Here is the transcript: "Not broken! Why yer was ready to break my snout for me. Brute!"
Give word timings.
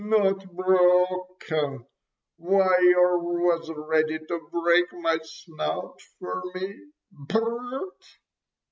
"Not 0.03 0.51
broken! 0.55 1.85
Why 2.37 2.75
yer 2.81 3.19
was 3.19 3.69
ready 3.71 4.17
to 4.17 4.49
break 4.51 4.91
my 4.93 5.19
snout 5.21 5.99
for 6.17 6.41
me. 6.55 6.75
Brute!" 7.11 8.07